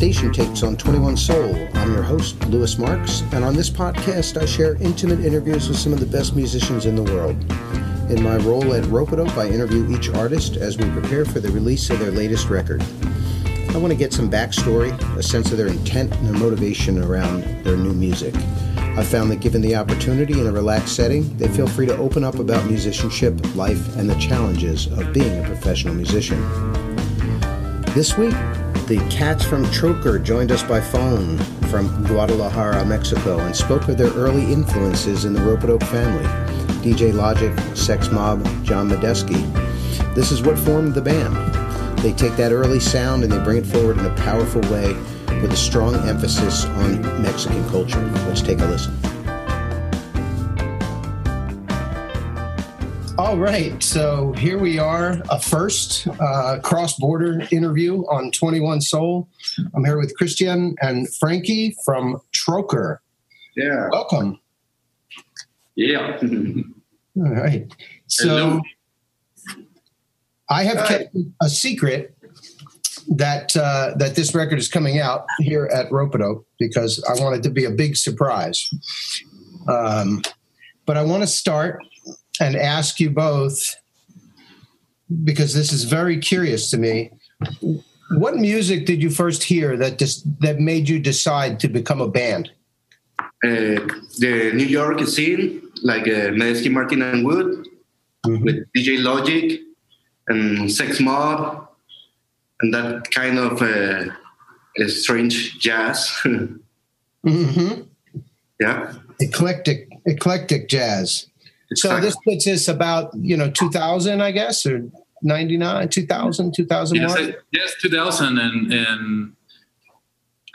[0.00, 1.54] Station Tapes on 21 Soul.
[1.74, 5.92] I'm your host, Lewis Marks, and on this podcast, I share intimate interviews with some
[5.92, 7.36] of the best musicians in the world.
[8.10, 11.90] In my role at Rope-A-Dope, I interview each artist as we prepare for the release
[11.90, 12.82] of their latest record.
[13.44, 17.42] I want to get some backstory, a sense of their intent and their motivation around
[17.62, 18.34] their new music.
[18.96, 22.24] I've found that given the opportunity in a relaxed setting, they feel free to open
[22.24, 26.40] up about musicianship, life, and the challenges of being a professional musician.
[27.92, 28.34] This week,
[28.90, 31.38] the Cats from Troker joined us by phone
[31.70, 36.24] from Guadalajara, Mexico, and spoke of their early influences in the Rope-A-Dope family
[36.82, 39.46] DJ Logic, Sex Mob, John Medeski.
[40.16, 41.36] This is what formed the band.
[42.00, 44.92] They take that early sound and they bring it forward in a powerful way
[45.40, 48.04] with a strong emphasis on Mexican culture.
[48.26, 49.09] Let's take a listen.
[53.20, 59.28] All right, so here we are, a first uh, cross border interview on 21 Soul.
[59.74, 63.02] I'm here with Christian and Frankie from Troker.
[63.56, 63.90] Yeah.
[63.92, 64.40] Welcome.
[65.74, 66.18] Yeah.
[67.16, 67.70] All right.
[68.06, 68.60] So Hello.
[70.48, 70.86] I have Hi.
[70.88, 72.16] kept a secret
[73.08, 77.42] that uh, that this record is coming out here at Rope-A-Dope because I want it
[77.42, 78.66] to be a big surprise.
[79.68, 80.22] Um,
[80.86, 81.80] but I want to start
[82.40, 83.76] and ask you both
[85.24, 87.10] because this is very curious to me.
[88.12, 92.08] What music did you first hear that dis- that made you decide to become a
[92.08, 92.50] band?
[93.42, 93.80] Uh,
[94.18, 97.66] the New York scene, like uh, Medeski, Martin, and Wood,
[98.26, 99.60] with DJ Logic
[100.28, 101.68] and Sex Mob,
[102.60, 104.12] and that kind of uh,
[104.88, 106.10] strange jazz.
[107.24, 107.80] hmm
[108.60, 108.92] yeah.
[109.18, 111.26] Eclectic, eclectic jazz.
[111.74, 112.08] So Exactly.
[112.08, 114.88] this puts us about you know 2000, I guess, or
[115.22, 117.18] 99, 2000, 2001.
[117.26, 119.32] Yes, yes, 2000 and and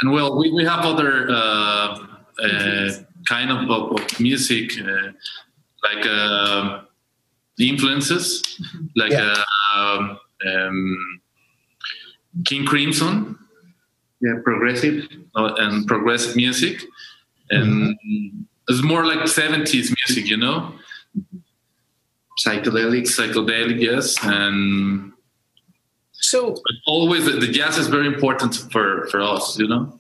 [0.01, 1.97] and well, we, we have other uh,
[2.43, 2.89] uh,
[3.27, 5.11] kind of, of, music uh,
[5.83, 6.81] like uh,
[7.59, 8.43] influences,
[8.97, 9.33] like Yeah.
[9.75, 11.21] uh, um, um,
[12.45, 13.37] King Crimson
[14.21, 15.07] yeah, progressive.
[15.35, 16.81] uh, and progressive music,
[17.51, 17.95] and
[18.67, 20.73] it's more like 70s music, you know,
[22.45, 23.15] Psychedelics.
[23.17, 25.13] psychedelic, yes, and
[26.11, 26.55] So
[26.85, 29.99] always the, the jazz is very important for for us, you know.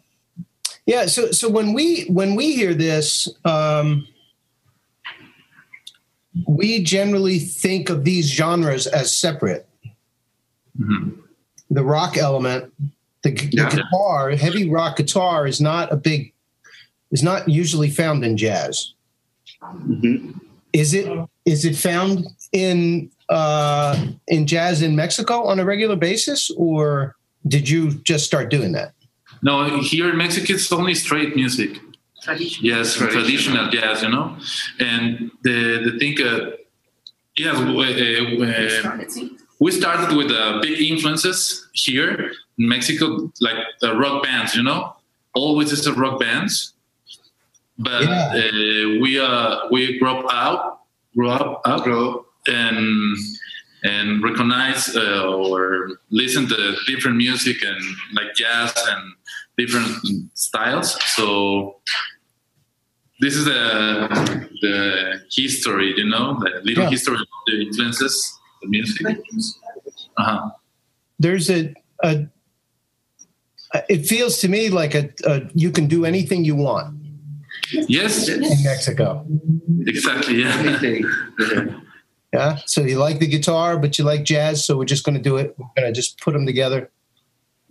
[0.85, 4.07] yeah, so so when we when we hear this, um,
[6.47, 9.67] we generally think of these genres as separate.
[10.77, 11.17] Mhm.
[11.71, 12.73] The rock element,
[13.23, 13.69] the, the Yeah.
[13.69, 16.33] guitar, heavy rock guitar, is not a big
[17.11, 18.93] is not usually found in jazz.
[19.63, 20.41] Mhm.
[20.81, 21.07] Is it
[21.45, 23.95] is it found in uh,
[24.27, 27.15] in jazz in Mexico on a regular basis, or
[27.47, 28.91] did you just start doing that?
[29.41, 31.71] No, here in Mexico it's only straight music.
[32.37, 33.09] Yes, Traditional.
[33.11, 34.35] traditional jazz, you know.
[34.79, 36.51] And the the thing, uh,
[37.37, 38.97] yes, w- uh, uh,
[39.59, 42.13] we started with uh, big influences here
[42.59, 44.95] in Mexico, like the rock bands, you know.
[45.35, 46.73] Always is the rock bands,
[47.77, 48.33] but Yeah.
[48.35, 50.79] uh, we uh we grew up out,
[51.15, 52.25] grew up up, Grow.
[52.47, 53.17] and
[53.83, 57.79] and recognize uh, or listen to different music and
[58.13, 59.13] like jazz and
[59.57, 59.87] different
[60.33, 60.97] styles.
[61.15, 61.77] So
[63.19, 63.61] this is the
[64.61, 66.89] the history, you know, the little Yeah.
[66.89, 69.05] history of the influences, the music.
[70.17, 70.49] Uh-huh.
[71.19, 72.27] There's a, a
[73.89, 76.95] it feels to me like a, a you can do anything you want
[77.71, 79.25] Yes, in Mexico.
[79.87, 80.41] exactly.
[80.41, 80.79] Yeah.
[81.39, 81.65] Yeah.
[82.33, 82.57] Yeah.
[82.65, 85.37] So you like the guitar, but you like jazz, so we're just going to do
[85.37, 85.55] it.
[85.57, 86.91] We're going to just put them together.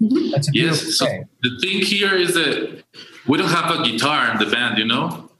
[0.00, 0.96] That's a Yes.
[0.96, 1.28] So thing.
[1.42, 2.82] the thing here is that
[3.28, 5.30] we don't have a guitar in the band, you know.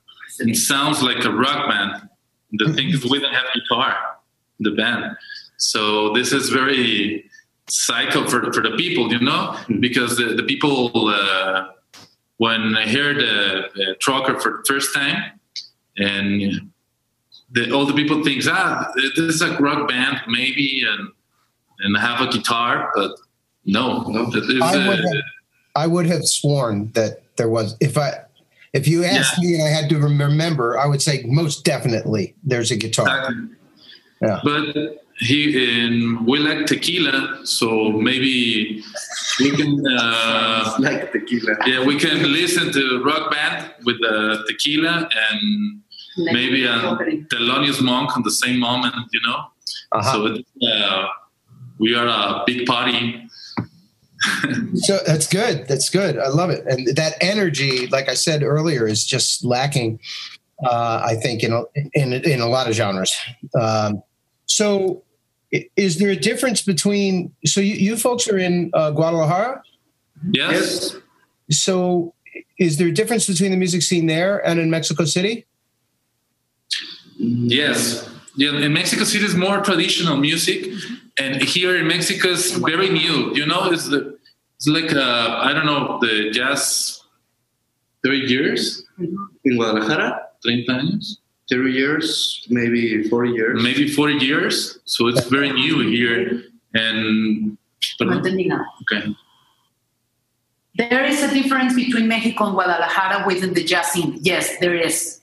[0.40, 2.08] It sounds like a rock band.
[2.52, 3.96] The thing is, we don't have guitar
[4.61, 5.17] in the band,
[5.58, 7.28] so this is very
[7.69, 11.67] psycho for for the people, you know, because the the people uh,
[12.38, 15.40] when I heard the, the Troker for the first time,
[15.96, 16.70] and
[17.52, 21.08] the, all the people think, ah this is a rock band maybe and
[21.81, 23.12] and have a guitar, but
[23.64, 24.31] no, No.
[24.32, 25.22] It is, I would uh, have,
[25.76, 28.12] I would have sworn that there was if I
[28.72, 32.70] if you asked me and I had to remember, I would say most definitely there's
[32.72, 33.06] a guitar.
[33.06, 33.48] Exactly.
[34.20, 34.40] Yeah.
[34.42, 38.82] But he and we like tequila, so maybe
[39.40, 41.56] we can uh, like tequila.
[41.66, 45.81] yeah we can listen to rock band with the tequila and
[46.16, 46.70] maybe a
[47.32, 49.44] Thelonious Monk on the same moment, you know.
[49.93, 50.12] Uh-huh.
[50.12, 51.06] So it, uh,
[51.78, 53.26] we are a big party.
[54.75, 55.66] so that's good.
[55.69, 56.19] That's good.
[56.19, 56.64] I love it.
[56.66, 60.00] And that energy, like I said earlier, is just lacking.
[60.64, 61.62] Uh, I think in a,
[61.94, 63.14] in in a lot of genres.
[63.61, 64.02] Um,
[64.46, 65.03] so,
[65.76, 67.32] is there a difference between?
[67.44, 69.62] So you, you folks are in uh, Guadalajara.
[70.32, 70.96] Yes.
[71.50, 72.14] So,
[72.58, 75.46] is there a difference between the music scene there and in Mexico City?
[77.18, 78.08] Yes.
[78.36, 80.66] Yeah, in Mexico City is more traditional music,
[81.18, 83.32] and here in Mexico is very new.
[83.34, 84.18] You know, it's the
[84.56, 87.00] it's like uh, I don't know the jazz.
[88.02, 90.24] Thirty years in Guadalajara.
[90.44, 91.16] 30 años.
[91.50, 93.62] 30 years, maybe 40 years.
[93.62, 94.79] Maybe 40 years.
[94.85, 96.43] So it's very new here.
[96.75, 97.58] And
[98.00, 98.50] no entendí.
[98.82, 99.14] Okay.
[100.76, 104.19] There is a difference between Mexico and Guadalajara within the jazz scene.
[104.23, 105.20] Yes, there is.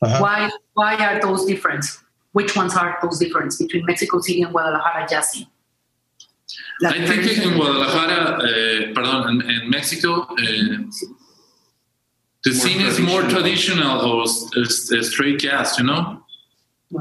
[0.00, 0.20] Uh-huh.
[0.20, 0.50] Why?
[0.72, 1.84] Why are those different?
[2.32, 5.46] Which ones are those different between Mexico City and Guadalajara jazz scene?
[6.84, 10.78] I think in Guadalajara, uh, pardon, in, in Mexico, uh,
[12.44, 16.20] the scene is more traditional or straight jazz, you know.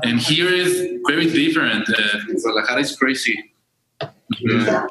[0.03, 1.87] And here is very different.
[1.89, 3.53] Uh, is crazy.
[4.01, 4.85] Mm-hmm.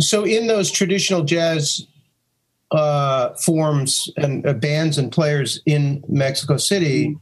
[0.00, 1.86] So, in those traditional jazz
[2.72, 7.16] uh, forms and uh, bands and players in Mexico City,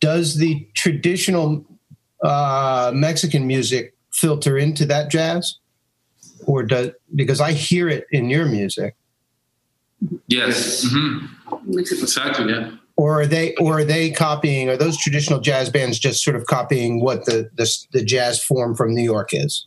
[0.00, 1.64] does the traditional
[2.24, 5.58] uh, Mexican music filter into that jazz,
[6.46, 8.96] or does because I hear it in your music?
[10.26, 11.78] Yes, mm-hmm.
[11.78, 12.52] exactly.
[12.52, 12.70] Yeah.
[12.96, 14.68] Or are they, or are they copying?
[14.68, 18.74] Are those traditional jazz bands just sort of copying what the the, the jazz form
[18.74, 19.66] from New York is?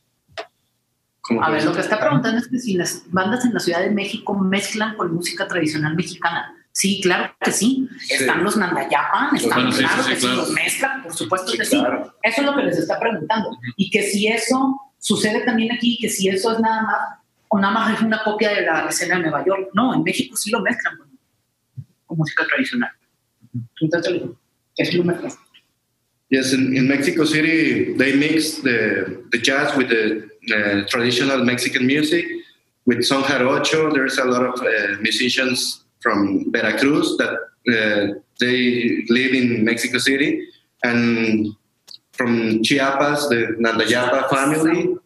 [1.42, 3.92] A ver, lo que está preguntando es que si las bandas en la Ciudad de
[3.92, 6.56] México mezclan con música tradicional mexicana.
[6.72, 7.88] Sí, claro que sí.
[8.10, 10.36] Están los Nandayapan, están bueno, claro sí, sí, que claro.
[10.36, 11.84] sí los mezclan, por supuesto que sí.
[12.24, 13.58] Eso es lo que les está preguntando.
[13.76, 17.19] Y que si eso sucede también aquí, que si eso es nada más
[17.50, 19.70] o nada más es una copia de la escena de Nueva York.
[19.74, 21.08] No, en México sí lo mezclan con,
[22.06, 22.92] con música tradicional.
[23.82, 24.22] Entonces,
[24.78, 25.34] es lo mezclan.
[26.30, 31.88] Yes, in, in Mexico City, they mix the, the jazz with the uh, traditional Mexican
[31.88, 32.26] music.
[32.86, 37.34] With son jarocho, there's a lot of uh, musicians from Veracruz that
[37.68, 40.48] uh, they live in Mexico City.
[40.84, 41.48] And
[42.14, 44.98] from Chiapas, the Nandayapa family,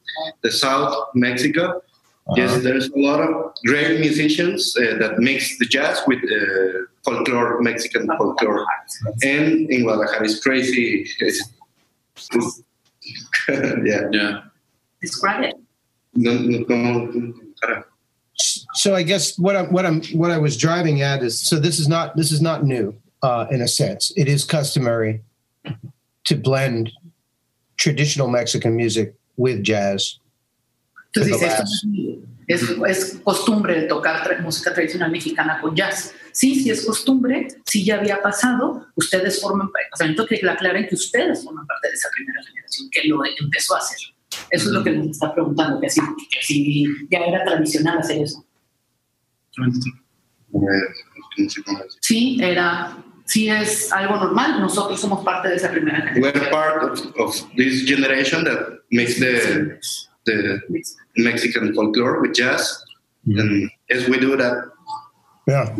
[0.42, 1.82] the South Mexico,
[2.26, 2.36] uh-huh.
[2.38, 7.62] Yes, there's a lot of great musicians uh, that mix the jazz with uh, folklore,
[7.62, 8.66] Mexican folklore.
[9.24, 11.06] And in Guadalajara, it's crazy.
[11.20, 11.50] It's,
[12.32, 12.62] it's
[13.50, 14.08] yeah.
[14.12, 14.42] Yeah.
[15.02, 15.56] Describe it.
[16.16, 17.34] No, no, no,
[18.74, 21.80] so I guess what I'm what I'm what I was driving at is so this
[21.80, 24.12] is not this is not new uh, in a sense.
[24.16, 25.22] It is customary
[26.26, 26.92] to blend
[27.78, 30.20] traditional Mexican music with jazz
[31.16, 31.48] Entonces dice,
[32.48, 36.14] esto es, es, costumbre de tocar música tradicional mexicana con jazz.
[36.32, 40.50] Sí, sí es costumbre, sí ya había pasado, ustedes forman parte, o sea, necesito que
[40.50, 44.00] aclaren que ustedes forman parte de esa primera generación que lo empezó a hacer.
[44.50, 48.24] Eso es lo que les está preguntando, que si, que si ya era tradicional hacer
[48.24, 48.44] eso.
[52.02, 54.60] Sí, era, sí es algo normal.
[54.60, 56.24] Nosotros somos parte de esa primera generación.
[56.24, 59.78] We're part of, of this generation that makes the
[60.26, 60.62] the
[61.18, 62.84] Mexican folklore with jazz,
[63.28, 63.40] mm-hmm.
[63.40, 64.72] and as we do that,
[65.48, 65.76] yeah,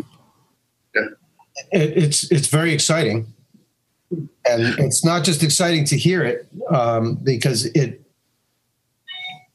[0.94, 1.02] yeah.
[1.72, 3.32] It, it's it's very exciting,
[4.10, 8.04] and it's not just exciting to hear it um, because it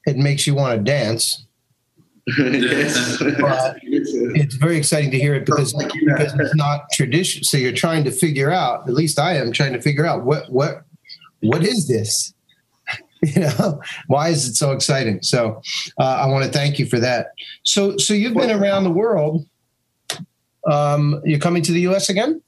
[0.05, 1.45] it makes you want to dance.
[2.37, 3.17] yes.
[3.21, 7.43] it's very exciting to hear it because, because it's not tradition.
[7.43, 10.51] So you're trying to figure out, at least I am trying to figure out what
[10.51, 10.83] what
[11.41, 12.33] what is this?
[13.35, 15.21] you know why is it so exciting?
[15.21, 15.61] So
[15.99, 17.31] uh, i want to thank you for that.
[17.63, 19.45] So so you've been around the world
[20.69, 22.41] um, you're coming to the us again?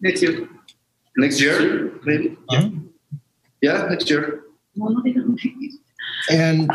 [0.00, 0.48] Next year.
[1.16, 1.92] Next year?
[2.04, 2.36] Maybe.
[2.48, 2.70] Uh-huh.
[3.62, 4.42] yeah next year.
[6.30, 6.70] And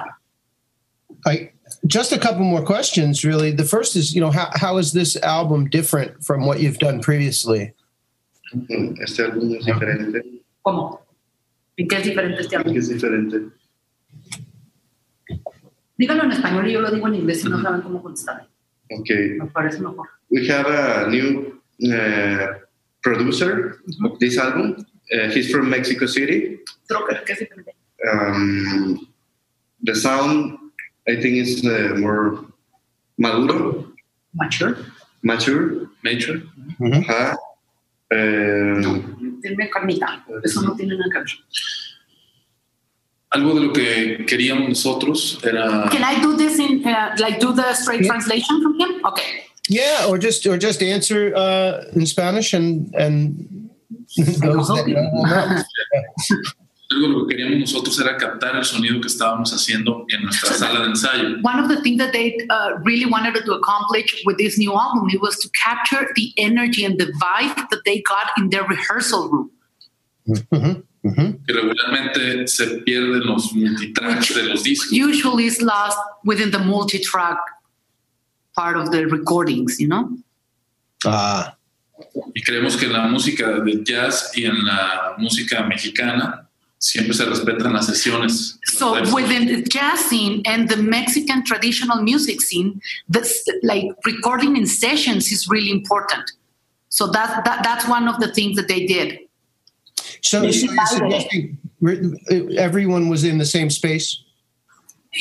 [1.26, 1.52] i
[1.86, 3.52] just a couple more questions really.
[3.52, 7.02] The first is you know how, how is this album different from what you've done
[7.02, 7.74] previously?
[9.02, 10.22] Este álbum es diferente.
[10.66, 11.01] ¿Cómo?
[11.82, 12.70] ¿En qué es diferente este álbum?
[12.70, 13.42] ¿En qué es diferente?
[15.98, 18.48] Díganlo en español y yo lo digo en inglés y no saben cómo contestar.
[19.00, 19.40] Okay.
[19.40, 20.08] Me parece mejor.
[20.30, 22.60] We have a new uh,
[23.02, 24.06] producer mm-hmm.
[24.06, 24.86] of this album.
[25.12, 26.60] Uh, he's from Mexico City.
[26.88, 27.74] Trocker, ¿qué es diferente?
[28.08, 29.08] Um,
[29.82, 30.60] the sound,
[31.08, 32.46] I think, is uh, more
[33.18, 33.92] maduro.
[34.36, 34.78] Mature.
[35.24, 35.90] Mature.
[36.04, 36.42] Mature.
[36.80, 37.10] Mm-hmm.
[38.12, 39.11] Uh,
[39.50, 40.26] no, carnita.
[40.44, 41.28] Eso no tiene nada que ver.
[43.32, 45.90] algo de lo que queríamos nosotros era.
[45.90, 48.08] Can I do this in uh, like do the straight yeah.
[48.10, 49.06] translation from him?
[49.06, 49.46] Okay.
[49.70, 53.70] Yeah, or just or just answer uh, in Spanish and and
[57.00, 60.88] lo que queríamos nosotros era captar el sonido que estábamos haciendo en nuestra sala de
[60.88, 61.38] ensayo.
[61.42, 65.10] One of the things that they uh, really wanted to accomplish with this new album
[65.10, 69.30] it was to capture the energy and the vibe that they got in their rehearsal
[69.30, 69.52] room.
[70.28, 70.82] Mm-hmm.
[71.04, 71.46] Mm-hmm.
[71.46, 74.92] Que regularmente se pierden los multitracks de los discos.
[74.92, 77.40] Usually is lost within the multitrack
[78.56, 80.10] part of the recordings, you know?
[81.06, 81.56] Ah.
[82.36, 86.48] Y creemos que en la música de jazz y en la música mexicana
[86.82, 88.58] siempre se respetan las sesiones.
[88.66, 94.66] So within the jazz scene and the Mexican traditional music scene, this like recording in
[94.66, 96.32] sessions is really important.
[96.90, 99.20] So that, that that's one of the things that they did.
[100.22, 100.70] So, so
[102.58, 104.22] everyone was in the same space?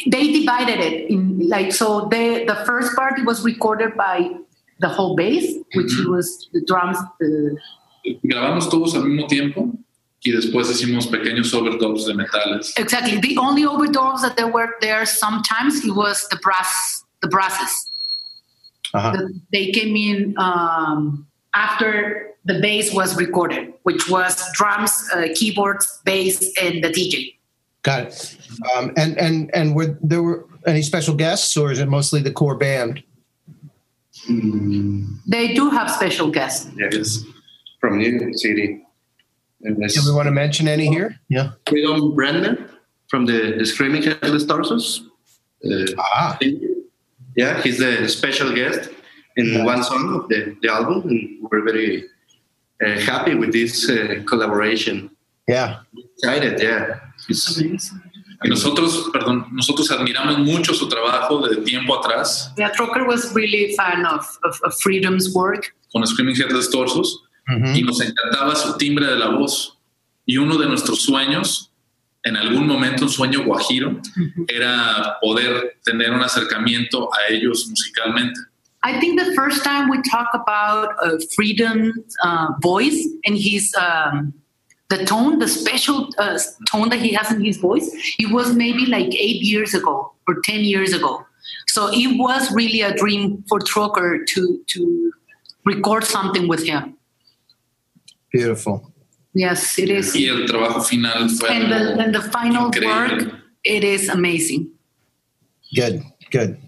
[0.07, 2.09] They divided it in like so.
[2.11, 4.31] The the first part was recorded by
[4.79, 6.11] the whole bass, which mm-hmm.
[6.11, 6.99] was the drums.
[7.19, 7.59] The,
[8.25, 9.73] Grabamos todos al mismo tiempo
[10.23, 12.73] y después hicimos pequeños overdubs de metales.
[12.77, 13.19] Exactly.
[13.21, 17.91] The only overdubs that there were there sometimes it was the brass, the brasses.
[18.93, 19.13] Uh-huh.
[19.13, 26.01] The, they came in um, after the bass was recorded, which was drums, uh, keyboards,
[26.05, 27.37] bass, and the DJ.
[27.83, 28.37] Got it.
[28.77, 32.33] Um, and and and were there were any special guests, or is it mostly the
[32.33, 33.03] core band?
[34.29, 36.71] They do have special guests.
[36.77, 37.25] Yes,
[37.81, 38.35] from New York
[39.63, 40.01] City.
[40.01, 41.17] Do we want to mention any here?
[41.29, 41.53] Yeah.
[41.67, 42.71] Freedom Bremner
[43.09, 45.03] from the, the Screaming Headless Torsos.
[45.65, 46.39] Uh, ah.
[47.37, 48.91] Yeah, he's the special guest
[49.37, 52.05] in one song of the, the album, and we're very
[52.85, 55.11] uh, happy with this uh, collaboration.
[55.47, 55.81] Yeah.
[56.17, 57.01] Excited, yeah.
[58.43, 62.53] Y nosotros, perdón, nosotros admiramos mucho su trabajo de tiempo atrás.
[62.57, 65.75] Yeah, Troker was really a fan of, of, of Freedom's work.
[65.93, 67.21] Con Screaming Headless Torsos.
[67.51, 67.79] Uh -huh.
[67.79, 69.79] Y nos encantaba su timbre de la voz.
[70.27, 71.73] Y uno de nuestros sueños,
[72.23, 74.45] en algún momento un sueño guajiro, uh -huh.
[74.49, 78.39] era poder tener un acercamiento a ellos musicalmente.
[78.83, 81.93] I think the first time we talk about uh, freedom
[82.25, 84.33] uh, voice and his um,
[84.89, 86.39] the tone, the special uh,
[86.71, 87.89] tone that he has in his voice,
[88.19, 91.27] it was maybe like eight years ago or ten years ago.
[91.69, 95.13] So it was really a dream for Troker to to
[95.65, 96.97] record something with him.
[98.33, 98.93] Beautiful.
[99.35, 100.15] Yes, it is.
[100.15, 103.27] Y el trabajo final fue and the, and the final increíble.
[103.27, 103.35] work,
[103.65, 104.71] it is amazing.
[105.75, 106.59] Good, good.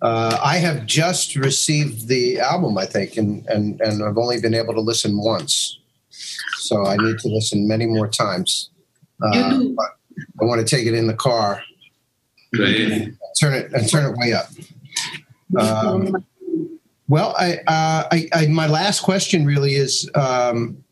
[0.00, 4.54] Uh, I have just received the album, I think, and, and, and I've only been
[4.54, 5.78] able to listen once.
[6.60, 8.70] So I need to listen many more times.
[9.22, 9.60] Uh,
[10.40, 11.62] I want to take it in the car.
[12.54, 13.14] Great.
[13.40, 14.48] Turn it and turn it way up.
[15.58, 16.24] Um,
[17.08, 20.84] well, I, uh, I, I, my last question really is, um,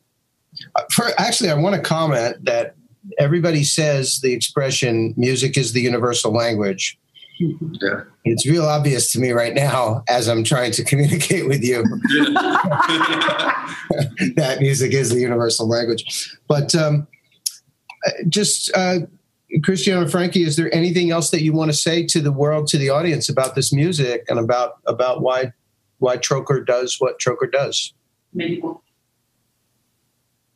[0.92, 2.74] for, actually, I want to comment that
[3.18, 6.98] everybody says the expression "music is the universal language."
[7.38, 8.02] Yeah.
[8.24, 11.82] It's real obvious to me right now as I'm trying to communicate with you
[14.36, 16.34] that music is the universal language.
[16.48, 17.06] But um,
[18.28, 19.00] just, uh,
[19.62, 22.78] Cristiano Frankie, is there anything else that you want to say to the world, to
[22.78, 25.52] the audience about this music and about about why
[25.98, 27.92] why Troker does what Troker does?
[28.34, 28.80] México.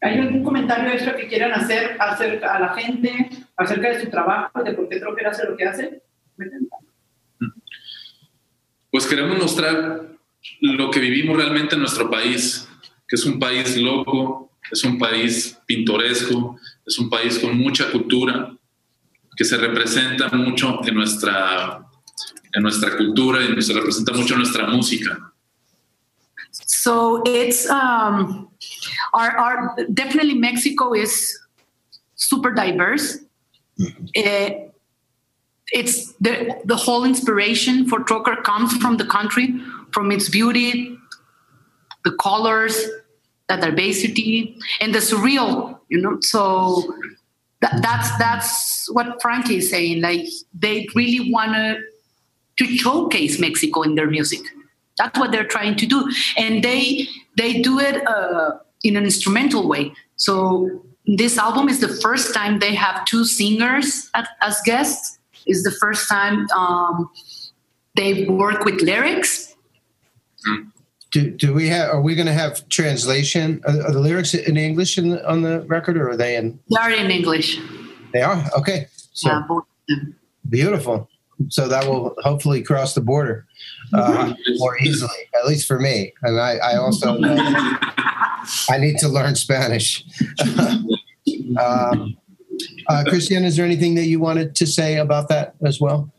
[0.03, 4.63] ¿Hay algún comentario extra que quieran hacer acerca a la gente acerca de su trabajo,
[4.63, 6.03] de por qué Troker hace lo que hace?
[8.91, 10.09] Pues queremos mostrar
[10.61, 12.67] lo que vivimos realmente en nuestro país,
[13.07, 18.51] que es un país loco, es un país pintoresco, es un país con mucha cultura,
[19.37, 21.85] que se representa mucho en nuestra,
[22.53, 25.33] en nuestra cultura y se representa mucho en nuestra música.
[26.53, 28.49] So it's um,
[29.15, 31.39] our, our definitely Mexico is
[32.15, 33.19] super diverse.
[34.17, 34.51] Uh,
[35.73, 39.55] it's the the whole inspiration for Troker comes from the country,
[39.93, 40.97] from its beauty,
[42.05, 42.77] the colors,
[43.49, 45.79] the diversity, and the surreal.
[45.89, 46.93] You know, so
[47.61, 50.03] that, that's that's what Frankie is saying.
[50.03, 51.53] Like they really want
[52.59, 54.41] to showcase Mexico in their music.
[54.99, 59.69] That's what they're trying to do, and they they do it uh, in an instrumental
[59.69, 59.93] way.
[60.17, 65.63] So this album is the first time they have two singers at, as guests is
[65.63, 67.11] the first time um,
[67.97, 69.55] they work with lyrics.
[71.11, 71.91] Do, do we have?
[71.91, 73.61] Are we going to have translation?
[73.67, 76.61] Are, are, the lyrics in English in the, on the record, or are they in?
[76.71, 77.59] They are in English.
[78.13, 78.87] They are okay.
[79.13, 80.17] So, Yeah, both of them.
[80.49, 81.09] beautiful.
[81.49, 83.47] So that will hopefully cross the border
[83.93, 86.13] uh, more easily, at least for me.
[86.23, 87.19] And I, I also
[88.69, 90.05] I need to learn Spanish.
[91.59, 92.17] um,
[92.89, 96.11] uh, Christian, is there anything that you wanted to say about that as well?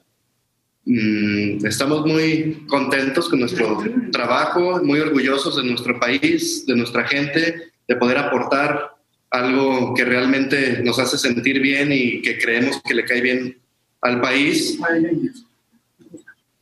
[0.86, 7.72] Mm, estamos muy contentos con nuestro trabajo, muy orgullosos de nuestro país, de nuestra gente,
[7.88, 8.96] de poder aportar
[9.30, 13.58] algo que realmente nos hace sentir bien y que creemos que le cae bien
[14.02, 14.80] al país.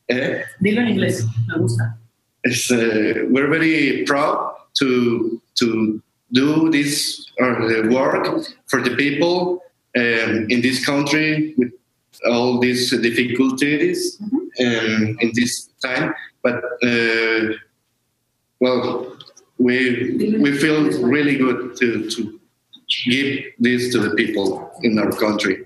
[0.07, 0.43] ¿Eh?
[0.59, 1.97] Dilo en inglés, me gusta.
[2.43, 6.01] It's, uh, we're very proud to to
[6.31, 8.25] do this or the work
[8.67, 9.61] for the people
[9.97, 11.71] um, in this country with
[12.29, 14.19] all these difficulties
[14.59, 16.13] um, in this time.
[16.43, 17.53] But uh,
[18.59, 19.17] well,
[19.57, 22.39] we we feel really good to to
[23.05, 25.65] give this to the people in our country.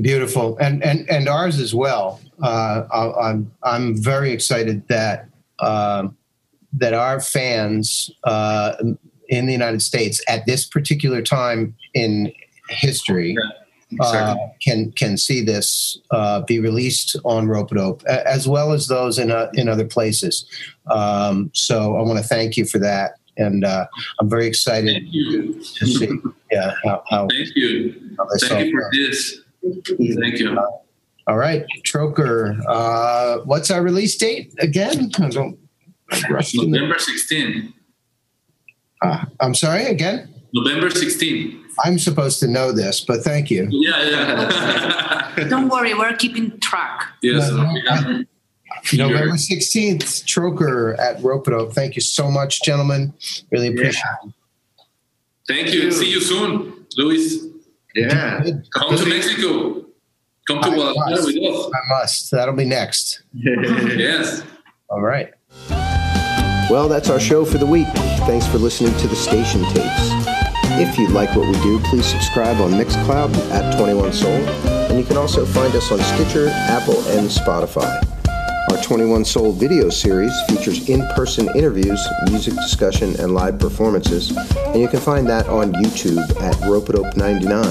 [0.00, 2.20] Beautiful, and and and ours as well.
[2.42, 6.16] Uh, I- I'm I'm very excited that um,
[6.76, 8.74] that our fans uh,
[9.28, 12.32] in the United States at this particular time in
[12.68, 13.36] history
[14.00, 19.18] uh, can can see this uh, be released on Rope Dope, as well as those
[19.18, 20.46] in uh, in other places.
[20.90, 23.86] Um, so I want to thank you for that, and uh,
[24.20, 26.10] I'm very excited to see
[26.50, 28.14] yeah how, how, Thank you.
[28.18, 29.40] how Thank you for this.
[30.20, 30.58] Thank you.
[31.28, 32.56] All right, Troker.
[32.68, 35.10] Uh, what's our release date again?
[36.10, 36.32] I don't.
[36.32, 37.72] rush to the- November 16.
[39.02, 40.28] Uh, I'm sorry again.
[40.54, 41.64] November 16.
[41.84, 43.68] I'm supposed to know this, but thank you.
[43.70, 45.44] Yeah, yeah.
[45.50, 47.08] Don't worry, we're keeping track.
[47.22, 47.50] yes.
[47.50, 48.22] No, no, yeah.
[48.94, 51.70] November 16th, Troker at Ropedo.
[51.72, 53.12] Thank you so much, gentlemen.
[53.50, 54.32] Really appreciate it.
[55.46, 55.90] Thank you.
[55.92, 57.44] See you soon, Luis.
[57.94, 58.42] Yeah.
[58.74, 59.84] Come to Mexico.
[60.48, 61.70] Come to I Guadalajara with us.
[61.74, 62.30] I must.
[62.30, 63.22] That'll be next.
[63.34, 64.42] Yes.
[64.88, 65.32] All right.
[66.68, 67.86] Well, that's our show for the week.
[68.26, 70.10] Thanks for listening to the station tapes.
[70.78, 75.04] If you like what we do, please subscribe on Mixcloud at 21 Soul, and you
[75.04, 78.02] can also find us on Stitcher, Apple, and Spotify.
[78.72, 84.88] Our 21 Soul video series features in-person interviews, music discussion, and live performances, and you
[84.88, 87.62] can find that on YouTube at Ropedope 99.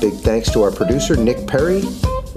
[0.00, 1.82] Big thanks to our producer, Nick Perry.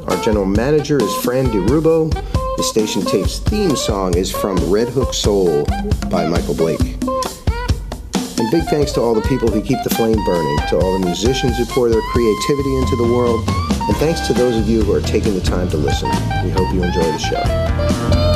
[0.10, 2.37] Our general manager is Fran DeRubo.
[2.58, 5.64] The station tape's theme song is from Red Hook Soul
[6.10, 6.82] by Michael Blake.
[6.82, 11.06] And big thanks to all the people who keep the flame burning, to all the
[11.06, 14.92] musicians who pour their creativity into the world, and thanks to those of you who
[14.92, 16.10] are taking the time to listen.
[16.44, 18.27] We hope you enjoy the show.